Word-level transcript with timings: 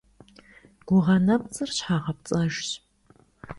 Гугъэ 0.87 1.17
нэпцӀыр 1.25 1.69
щхьэгъэпцӀэжщ. 1.75 2.69